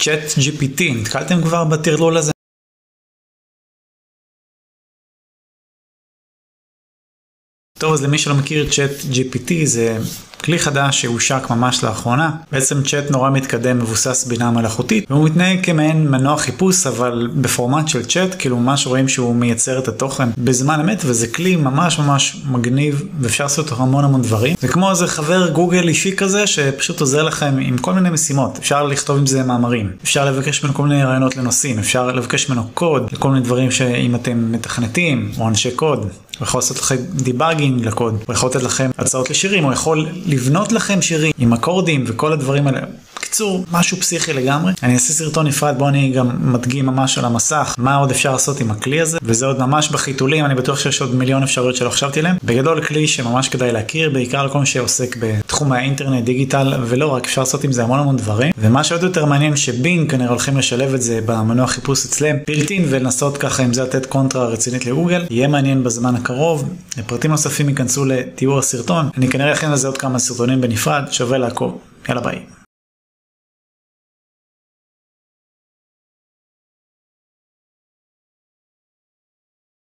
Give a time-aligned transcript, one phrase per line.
[0.00, 2.32] צ'אט GPT, נתקלתם כבר בטרלול הזה?
[7.80, 9.98] טוב, אז למי שלא מכיר, צ'אט GPT זה
[10.44, 12.30] כלי חדש שהושק ממש לאחרונה.
[12.52, 18.04] בעצם צ'אט נורא מתקדם, מבוסס בינה מלאכותית, והוא מתנהג כמעין מנוע חיפוש, אבל בפורמט של
[18.04, 23.02] צ'אט, כאילו ממש רואים שהוא מייצר את התוכן בזמן אמת, וזה כלי ממש ממש מגניב,
[23.20, 24.54] ואפשר לעשות המון המון דברים.
[24.60, 28.58] זה כמו איזה חבר גוגל אישי כזה, שפשוט עוזר לכם עם כל מיני משימות.
[28.58, 32.62] אפשר לכתוב עם זה מאמרים, אפשר לבקש ממנו כל מיני רעיונות לנושאים, אפשר לבקש ממנו
[32.74, 36.08] קוד, לכל מיני דברים שאם אתם מתכנתים, או אנשי קוד.
[36.40, 40.72] הוא יכול לעשות לכם debugging לקוד, הוא יכול לתת לכם הצעות לשירים, הוא יכול לבנות
[40.72, 42.80] לכם שירים עם אקורדים וכל הדברים האלה.
[43.30, 44.72] בקיצור, משהו פסיכי לגמרי.
[44.82, 48.60] אני אעשה סרטון נפרד, בו אני גם מדגים ממש על המסך מה עוד אפשר לעשות
[48.60, 52.20] עם הכלי הזה, וזה עוד ממש בחיתולים, אני בטוח שיש עוד מיליון אפשרויות שלא חשבתי
[52.20, 52.36] עליהן.
[52.44, 57.40] בגדול כלי שממש כדאי להכיר, בעיקר לכל מי שעוסק בתחום האינטרנט, דיגיטל, ולא רק, אפשר
[57.40, 58.52] לעשות עם זה המון המון דברים.
[58.58, 63.36] ומה שעוד יותר מעניין שבינג כנראה הולכים לשלב את זה במנוע חיפוש אצלם, built-in ולנסות
[63.36, 65.26] ככה עם זה לתת קונטרה רצינית לגוגל.
[65.30, 66.68] יהיה מעניין בזמן הקרוב.
[66.98, 69.08] לפרטים נוספים ייכנסו לתיאור הסרטון.
[69.16, 71.78] אני כנראה אכן לזה עוד כמה סרטונים בנפרד, שווה לעקוב.
[72.08, 72.59] יאללה ביי.